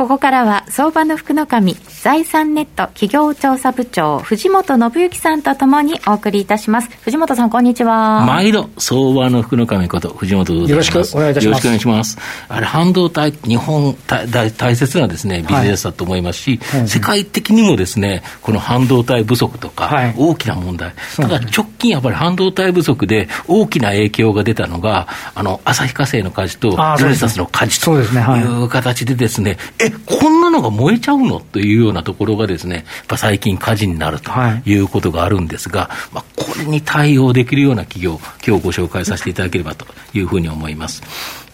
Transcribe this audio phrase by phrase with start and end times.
[0.00, 6.88] ここからは相場の福の神財産ネット企業調査部長藤本信之さんとともにお送りいたします。
[7.02, 8.24] 藤本さんこんにちは。
[8.24, 11.44] 毎度相場の福の神こと藤本でよろしくお願いいたします。
[11.44, 12.18] よろしくお願いします。
[12.48, 16.88] あれ半導体日本大大切なですねビジネスだと思いますし、はい。
[16.88, 20.94] 世界的にもですねこの半導体不足とか、はい、大きな問題。
[21.16, 28.64] ただ直近やっぱり半導体不足で大きな影響が出たのがあの旭化成の火事とルネサスの火事とい。
[28.64, 31.40] う形でですねえこんなのが燃えちゃうの？
[31.40, 34.30] というようなところがですね、やっぱ最近火事になると
[34.64, 41.02] いうことがあるんですが、はい、まあ、これに対応できるような企業、今日ご紹介させていただければというふうに思います。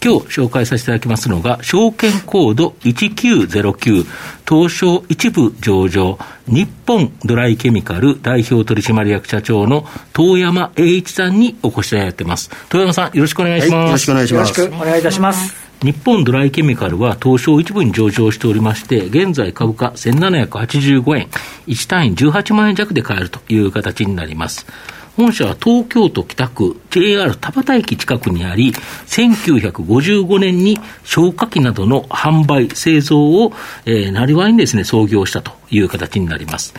[0.05, 4.07] 今日紹介させていただきますのが、証券コード1909、
[4.49, 12.51] 東証一部上場、日本ドライケミカル代表取締役社長の遠山栄一さんにお越しいただいてます。
[12.69, 13.75] 遠山さん、よろしくお願いします。
[13.75, 14.61] はい、よろしくお願いします。
[14.61, 15.66] よろしくお願いいたします。
[15.83, 21.29] 日本ドライケミカルは東証一部に上場しておりまして、現在株価1785円、
[21.67, 24.67] 1単位18万円弱で買えるという形になります。
[25.17, 33.53] 本社は東京都北区 JR 田端駅近くにあり、1955年に消火器などの販売、製造を、
[33.87, 36.75] えー、なりわいにですね、創業したという形になります。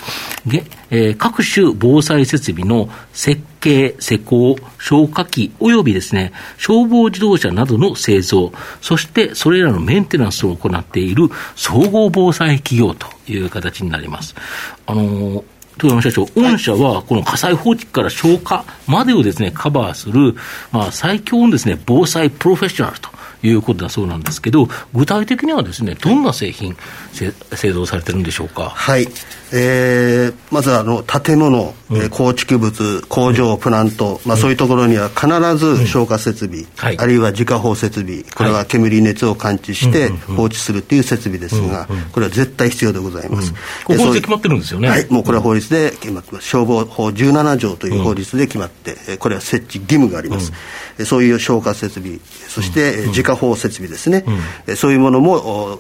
[0.46, 14.36] で、えー、各種防災設備の設計、施工、消火器及びですね、消防自動車などの製造、そしてそれらのメンテナンスを行っている総合防災企業という形になります。
[14.86, 15.44] あのー
[15.78, 20.36] 豊山社長、御社はこの火災報知から消火までをですね、カバーする、
[20.72, 23.10] まあ、最強のですね、防災プロフェッショナルと
[23.44, 26.76] いうことだそうなんですけど、具体的にはですね、どんな製品、
[27.14, 28.70] 製造されてるんでしょうか？
[28.70, 29.08] はい。
[29.54, 43.54] えー、まずあの建物、うん、構築物、工場、プラント、まあ、そういうところには必ず消火設備、うんはい、あるいは自家砲設備、これは煙、熱を感知して放置するという設備ですが、これは絶対必要でございます。
[43.88, 44.90] うん、法律で決まってるんですよね。
[44.90, 46.48] はい、もうこれは法律で決まってます。
[46.50, 50.52] 消防法17条という法律で決まって、これは設置義務があります。
[51.06, 52.20] そういう消火設備、
[52.50, 54.24] そして自家砲設備ですね、
[54.76, 55.80] そういうものも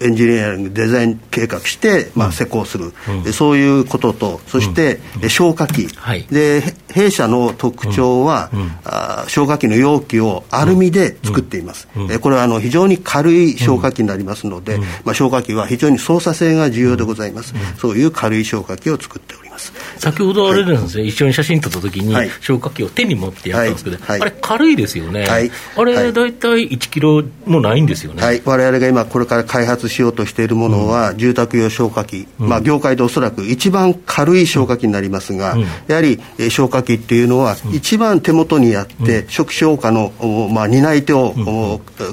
[0.00, 2.92] エンジニアリング、デザイン計画して、まあ、施工する。
[3.24, 6.62] うん、そういうことと、そして、うん、消火器、はい、で
[6.92, 19.45] 弊社の特徴は、うん、あ消火器の容器をアルミで作っています、うん、これはあの非常に軽い消火器になりますので、まあ、消火器は非常に操作性が重要でございます、そういう軽い消火器を作っております。
[19.56, 19.72] ます。
[19.98, 40.12] 先ほどあれですね、はい、一緒に写真撮った時に、消火器を手に持ってやったんですけど、はい、あれ軽いですよね、はい、あれ大体1キロもないんですよね、はい、我々が今これから開発しようとしているものは、うん、住宅用消火器、うん、まあ、業界でおそらく一番軽い消火器になりますが、うん、やはり消火器っていうのは、一番手元にあって、初期消火の、
[40.52, 41.34] まあ、担い手を、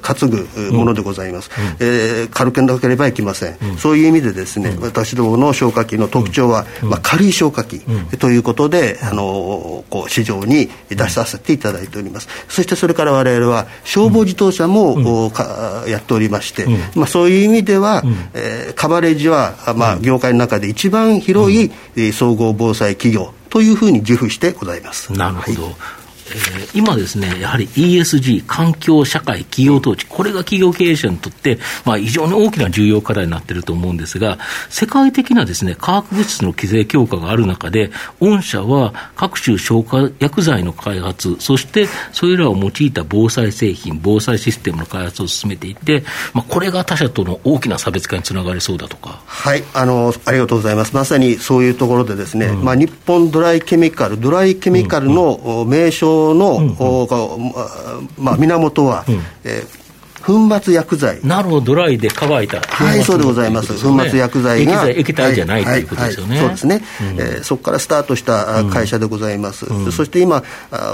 [0.02, 7.82] 担ぐものでございます、うん、えー、軽くなければいけません、そういう意味でですね、私どもの消火器の特徴は、まあ、軽い消火器、
[8.20, 21.72] ということで、あのこう市場に出させていただいております、そしてそれから我々は消防自動車も、かやっておりまして、まあ、そういう意味では、えー、カバレッジは、まあ、業界の中で一番広い、
[22.14, 25.12] 総合防災企業というふうに自負してございます。
[25.14, 26.03] なるほど、はい
[26.34, 34.40] えー、今ですね、やはり ESG、環境、社会、企業統治、これが企業経営者にとって、まあ、非常に大きな重要課題になっていると思うんですが、
[34.70, 49.22] 世界的なですね、化学物質の規制強化がある中で、御社は各種消火薬剤の開発、そしてそれらを用いた防災製品、防災システムの開発を進めていて、まあ、これが他社との大きな差別化につながりそうだとか。
[49.26, 50.96] はいあの、ありがとうございます。
[50.96, 59.83] まさにそういうところでですね、うん、まあ、日本ドライケミカル、ドライケミカルの名称の、うんうん、まあ、源は、うん、えー
[60.26, 61.20] 粉末薬剤。
[61.24, 62.62] なるほどドライで乾いた。
[62.62, 64.90] はいそうでございます、粉末薬剤が。
[64.90, 66.80] 液体じゃない、ということですよね、そうですね、う
[67.20, 70.44] えそこからスタートした会社でございます、そして今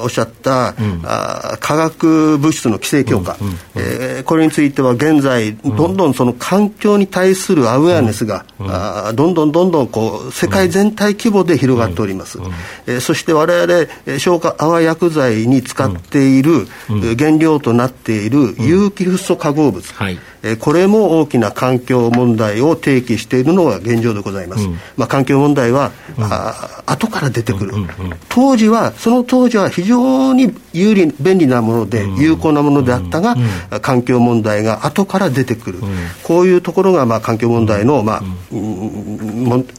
[0.03, 3.37] おっしゃった、あ化学物質の規制強化、
[3.75, 12.39] えこれについては現在どんどんその環境に対するアウェアネスが、あどんどんどんどんこう世界全体規模で広がっております、
[12.87, 16.67] えそして我々消化泡薬剤に使っている
[17.17, 33.35] 原料となっている有機フッ素化合物、はい、えこれも大きな環境問題を提起しているのが現状でございます、うん、まあ、環境問題は、うん、あ後から出てくる、うんうんうん、当時はその当時は非常に有利便利なもので有効なものであったが、
[33.71, 35.79] うん、環境問題が後から出てくる、
[36.23, 38.23] こういうところが、まあ、環境問題の、まあ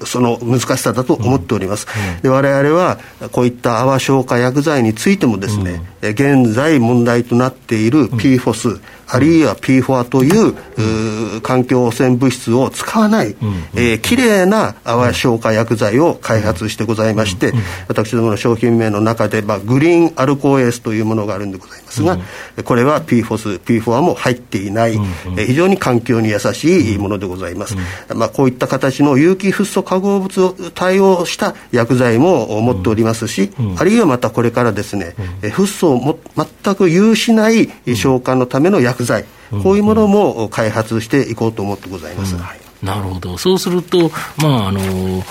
[0.05, 1.87] その難しさだと思っております、
[2.23, 2.99] で我々は
[3.31, 13.37] こういった泡消化薬剤についてもですね、現在問題となっている PFOS、あるいは P4 というう環境汚染物質を使わない、
[13.75, 17.53] えー、きれいな泡消化薬剤を開発してございまして、
[17.89, 22.19] 私どもの商品名の中で、まあ、グリーンアルコーエースというものがあるんでございますが、
[22.65, 24.99] これは PFOS、P4 も入っていない、
[25.37, 27.77] え非常に環境に優しいものでございます。
[28.15, 39.25] まあ、こういった形の有機フッ素化合物を対応した薬剤も持っておりますし、あるいはまたこれからですね、フッ素をも全く有しない消化のための薬剤、
[39.63, 42.37] こういうものも開発していこうと思ってございます。
[42.37, 43.37] はい、なるほど。
[43.37, 45.25] そうすると、まあ、あの、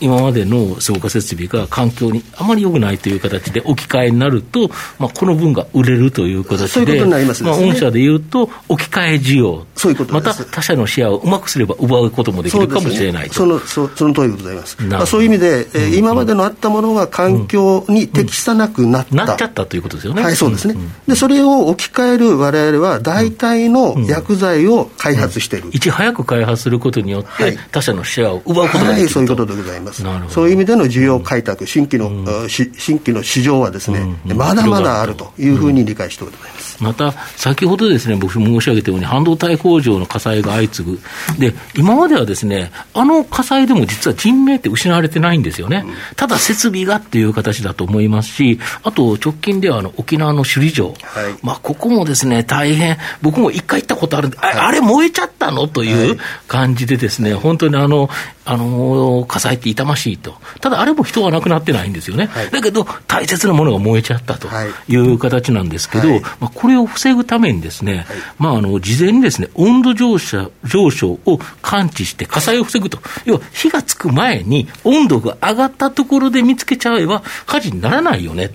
[0.00, 14.82] 今までの消火設備が環境にあまり良くないという形で置き換えになると、まあ、この分が売れるという形で、そういうことになりますね、まあ、御社でいうと、置き換え需要、そういうことまた他社のシェアをうまくすれば奪うこともできるかもしれないそ、ね、そのそその通りでございます。
[14.82, 19.20] まあ、そういう意味で、えー、今までのあったものが環境に適さなくなった、うん。
[19.20, 20.22] うん、なっちゃったということですよね。
[20.22, 20.74] はい、そうですね。
[21.06, 25.70] でそれを置き換える我々は、大体の薬剤を開発している。
[25.72, 29.85] いち早く開発することによって、他社のシェアを奪うことができる、はい、そういうことでございます。
[30.02, 30.30] なるほど。
[30.30, 36.82] そういう意味での需要開拓、新規の、うん、新規の市場はですね、うん、まだまだあるというふうに理解しております。
[36.82, 41.00] また、先ほどですね、僕申し上げたように、半導体工場の火災が相次ぐ。
[41.38, 45.84] で、今まではですね、あの火災でも実は人命って失われてないんですよね。
[45.86, 50.86] うん、ただ設備がっていう形だと思いますし、あと直近ではあの沖縄の首里城。
[50.88, 50.94] はい、
[51.42, 55.68] まあ、ここもですね、大変、僕も一回行ったことあるんで、はい、あれ燃えちゃったの？
[55.68, 58.08] という感じでですね、本当にあの、
[58.44, 64.48] あの火災って痛ましいと、ただあれも人は亡くなってないんですよね、はい、だけど大切なものが燃えちゃったと
[64.88, 64.96] い。
[64.96, 68.06] う形なんですけど、はい、まあ、これを防ぐためにですね、
[68.38, 78.50] まあ、あの事前にですね温度上昇上昇を感知して火災を防ぐと、要は火がつく前に温度が上がったところで見つけちゃえば火事にならないよね、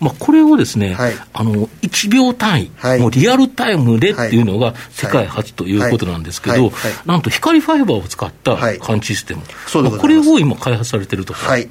[0.00, 0.96] まあ、これをですね、
[1.32, 6.72] あの1秒単位、もうリアルタイムでっていうのが世界初ということなんですけど、
[7.04, 11.68] なんと光ファイバーを使った感知システム、そうでこれを今開発されてるとはい。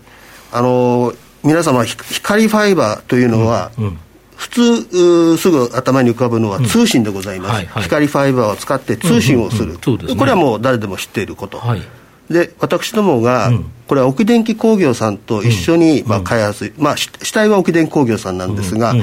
[0.51, 1.13] あの
[1.43, 3.99] 皆様、光ファイバーというのは、うんうん。
[4.35, 11.81] 普通すぐ頭に浮かぶのは通信でございます、うんはいはい、光ファイバーを使って通信をする、うんうんね、これはもう誰でも知っていること、はい、
[12.29, 13.51] で私どもが、
[13.87, 18.95] これは沖電機工業さんと一緒に、まあ、開発、まあ、主体は沖電工業さんなんですが、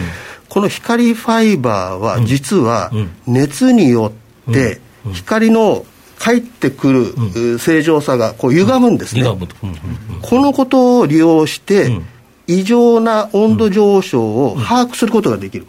[0.51, 2.91] この光ファイバーは実は
[3.27, 4.13] 熱によ
[4.51, 4.81] って
[5.13, 5.87] 光の
[6.21, 12.01] 帰ってくる正常さがこう歪むんですね、このことを利用して、
[12.47, 15.67] 異常な温度上昇を把握することができる、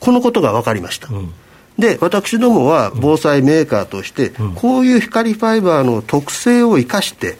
[0.00, 1.08] このことが分かりました、
[1.78, 7.36] で私どもは防災メーカーとして、こういう光ファイバーの特性を生かして、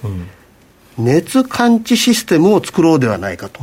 [0.99, 3.61] 熱感知システムを作ろうではないかと、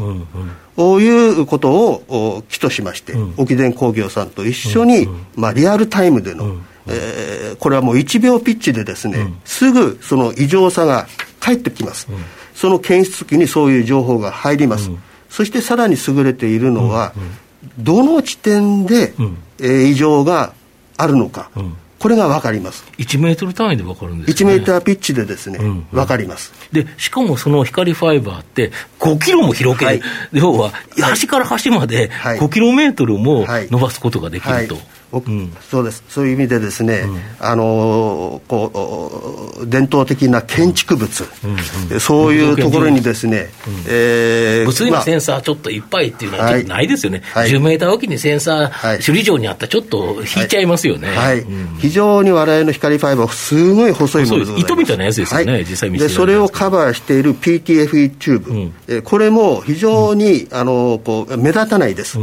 [0.75, 6.57] こういうことを起としまして、沖電工業さんと一緒に、まあ、リアルタイムでの、
[6.87, 11.07] えー、これはもう1秒ピッチでですね、うん、すぐその異常さが
[11.39, 12.17] 返ってきます、うん、
[12.55, 17.13] その検出機にそういう情報が入ります、うん、そしてさらに優れているのは、
[17.79, 19.13] どの地点で、
[19.59, 20.53] えー、異常が
[20.97, 21.49] あるのか、
[22.03, 22.83] これが分かります。
[22.97, 24.51] 1メートル単位で分かるんですね。
[24.51, 25.65] 1メーターピッチでですね、うん。
[25.65, 26.51] うん、分かります。
[26.73, 30.01] でしかもその光ファイバーって5キロも広げる、はい、
[30.33, 34.81] 要は端から端まで5キロメートルも伸ばすことができると、はいはい
[35.19, 36.03] うん、そうです。
[36.09, 41.25] そういう意味でですね、うん、あのこう伝統的な建築物、
[41.91, 51.45] うん、そういうところにですね、うん、えー、物理のセンサーちょっといっぱいっていうのはちょっとないですよね、はい、10メーターおきにセンサー、はい、首里城にあったらちょっと引いちゃいますよね、はい、はい、
[51.79, 62.17] 非常に我々の光ファイバーすごい細いもので糸みたいなやつですよね、実際見でそれをカバーしている PTFE チューブ、うん、えこれも非常に、あのこう目立たないです、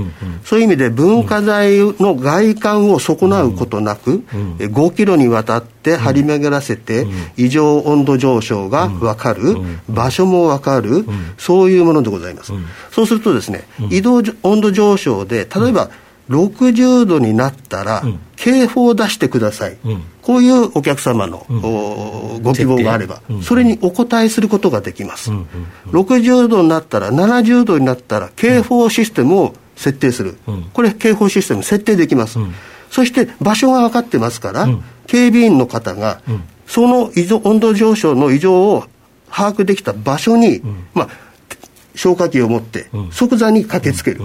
[0.45, 7.07] そういう意味で文化財の外観を損なうことなく、うん、5キロにわたって張り巡らせて、
[7.37, 9.57] 異常温度上昇が分かる、
[9.89, 11.05] 場所も分かる、
[11.39, 12.53] そういうものでございます。
[12.93, 15.91] そうするとですね、移動温度上昇で、例えば、
[16.31, 18.03] 60度になったら、
[18.37, 25.47] 警報を出してください、うん、こういうお客様の、うん、ご希望があれば、うん、それにお答えすることができます、うん、
[25.91, 30.39] 60度になったら、70度になったら、警報システムを設定する、
[30.73, 32.39] これ、警報システム設定できます。
[32.91, 34.69] そして場所が分かってますから、
[35.07, 36.21] 警備員の方が、
[36.67, 38.85] その異常温度上昇の異常を
[39.31, 40.61] 把握できた場所に、
[40.93, 41.09] まあ、
[41.95, 44.21] 消火器を持って即座に駆けつける、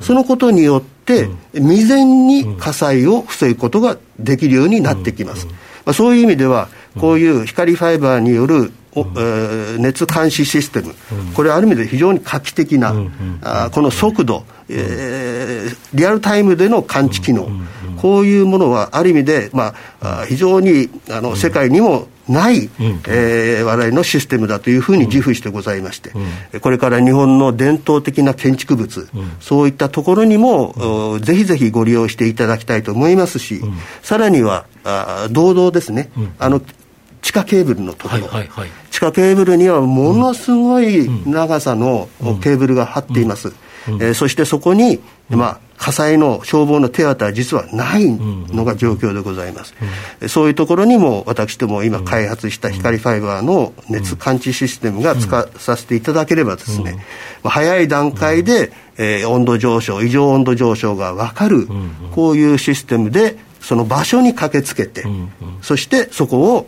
[0.00, 5.52] そのことによって、未然に火災を防ぐことができるようになってきます、ま
[5.86, 6.68] あ、そういう意味では
[6.98, 10.94] こういう光ファイバーによるえー、熱監視システム、
[11.34, 12.94] これある意味で非常に画期的な、
[13.42, 17.48] あこの速度、えー、リアルタイムでの感知機能、
[18.04, 22.68] こういうものはある意味で、まあ、非常にあの世界にもない、
[23.08, 26.12] えー、我々のシステムだというふうに自負してございまして、
[26.60, 29.08] これから日本の伝統的な建築物、
[29.40, 33.62] そういったところにも、ぜひぜひご利用していただきたいと思いますし、
[34.02, 36.60] さらにはあ堂々ですね、あの
[37.22, 42.10] 地下ケーブルのところ、はいはいはい、地下ケーブルにはものすごい長さの
[42.42, 49.74] ケーブルが張っています、うんうん、えー、そしてそこに、まあ、火災の消防の手当は実はないのが状況でございます、
[50.20, 57.04] うん、そういうところにも私ども今開発した光ファイバーの熱感知システムが使わさせていただければですね、
[57.42, 61.68] まあ、早い段階で、えー、温度上昇異常温度上昇が分かる、
[62.12, 65.04] こういうシステムでその場所に駆けつけて、
[65.62, 66.66] そしてそこを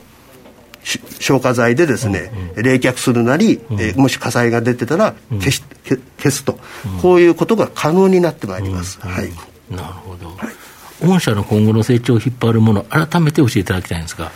[1.18, 6.58] 消火剤でですね、うんうん、冷却するなり、うん、えー、もし火災が出てたら消し、うん、消すと、
[6.94, 9.00] うん、こういうことが可能になってまいります。
[9.00, 9.30] はい、
[9.68, 14.30] なるほど、はい、御社の今後の成長を引っ張るもの、改めて教えていただきたいんですが。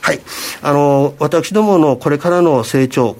[0.00, 0.20] はい、
[0.60, 3.16] あの私どものこれからの成長、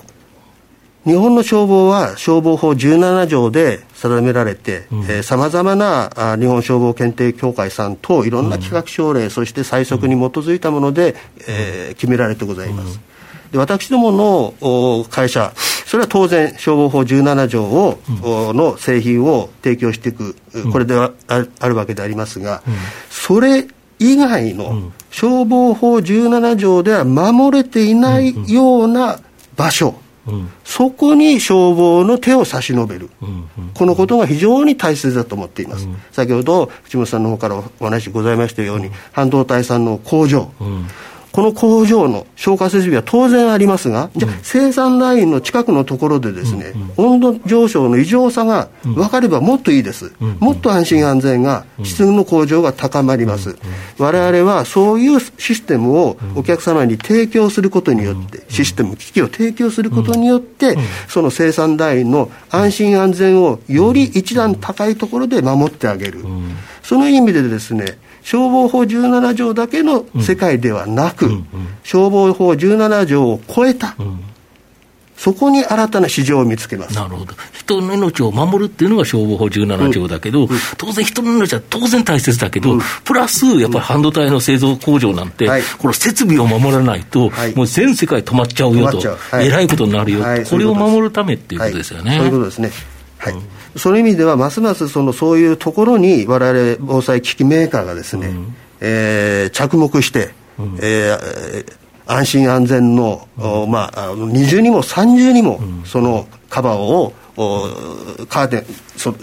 [1.04, 4.86] 日本の消防は消防法17条で定められて、
[5.22, 11.16] さまざまなあ日本消防検定協会さんといろんな企画省令、うん、そして最速に基づいたもので、
[11.48, 13.00] えー、決められてございます。
[13.50, 14.12] で私ども
[14.60, 15.52] の会社、
[15.86, 20.36] それは当然、消防法17条を、うん、の製品を提供していく、
[20.72, 22.74] これではあるわけでありますが、うん、
[23.08, 23.66] それ
[24.00, 29.20] 以外の消防法17条では守れていないような
[29.56, 29.94] 場所、
[30.64, 33.10] そこに消防の手を差し伸べる、
[33.74, 40.50] このことが非常に大切だと思っています、先ほど藤本さんの方からお話ございましたように、半導体さんの工場、
[41.34, 50.12] この工場の消火設備は当然ありますが、じゃ生産ラインの近くのところでですね、温度上昇の異常さが分かればもっといいです。
[50.38, 53.56] もっと安心安全が、質の向上が高まります。
[53.98, 60.76] 我々はそういうシステムをお客様に提供することによって、システム、機器を提供することによって、
[61.08, 66.24] その生産ラインの安心安全をより一段高いところで守ってあげる。
[66.84, 71.38] その意味でですね、消防法17条だけの世界ではなく、うんうん。
[71.38, 71.46] うん、
[71.84, 73.94] 消防法17条を超えた、
[75.16, 76.94] そこに新たな市場を見つけます。
[76.94, 80.54] なるほど、人の命を守るっていうのが消防法17条だけど、うん。
[80.54, 88.98] うん、当然、人の命は当然大切だけど、うん、プラスやっぱり半導体の製造工場なんて、はい、この設備を守らないと、はい、もう全世界止まっちゃうよと、
[89.30, 92.16] はい、えらいことになるよ、これを守るためっていうことですよね。
[92.16, 92.72] そういうことですね。
[93.18, 93.34] はい
[93.76, 101.72] その意味では、ますますそのそういうところに、われわれ防災機器メーカーがですね、うん、えー、着目して、うん、えー、
[102.06, 107.12] 安心安全の、うん、まあ、二重にも三重にも、そのカバーを、
[108.28, 108.66] カーテン、
[108.96, 109.14] そ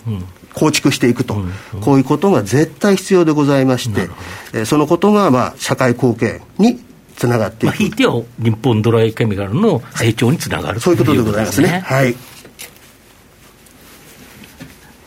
[0.53, 1.35] 構築していくと、
[1.81, 4.09] こういうことが絶対必要でございまして、
[4.53, 6.79] えー、そのことが、まあ、社会貢献に
[7.15, 7.65] つながっていく。
[7.67, 11.83] まあ、ひいては日本ドライケミカルの成長につながる、はい、そういうことでございますね。
[11.85, 12.15] はい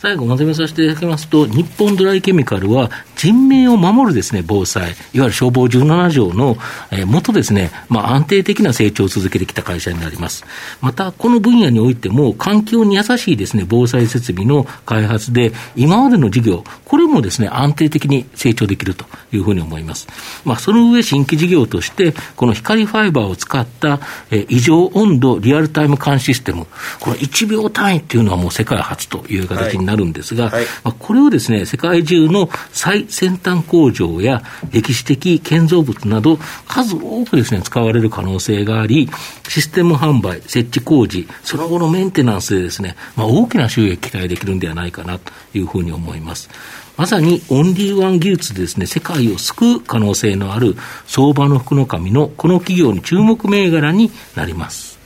[0.05, 6.57] 最後まとめさせていただきますと、日本ドライケミカルは人命を守るですね、防災、いわゆる消防17条の、
[6.91, 10.45] えー、元ですね、まあ、安定的な成長を続けてきた会社になります。
[10.81, 20.09] また、この分野においても、環境に優しいですね、防災設備の開発で、今までの事業、これもですね、安定的に成長できるというふうに思います。
[20.45, 26.67] まあ、その上、新規事業として、この光ファイバーを使った、えー、異常温度リアルタイム監視システム、
[27.01, 39.09] この1秒単位っていうのはもう世界初という形になるんですが、はい、まあ、これをですね、世界中の最先端工場や歴史的建造物など、数多くですね、使われる可能性があり、
[39.49, 46.49] システム販売、設置工事、その後のメンテナンスでですね、まあ、大きな収益期待できるんではないかなというふうに思います。
[46.97, 54.99] まさにオンリーワン技術でですね、世界を救う可能性のある相場の福の神のこの企業に注目銘柄になります。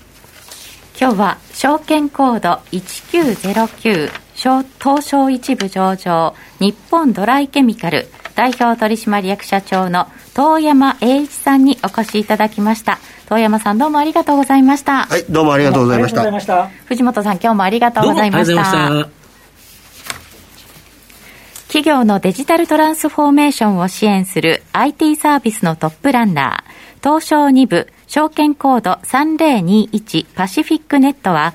[1.00, 4.64] 今日は証券コード1909東
[5.04, 13.00] 証一部上場日本ドライケミカル代表取締役社長の遠山栄一さんにお越しいただきました。
[13.28, 15.06] 遠山さんどうもありがとうございました。
[15.06, 16.08] はいどうもありがとうございま
[16.40, 16.68] した。
[16.84, 19.08] 藤本さん今日もありがとうございました。
[21.66, 31.54] 企業のデジタルトランスフォーメーションを支援する IT サービスのトップランナー、東証2部、証券コード3021パシフィックネットは、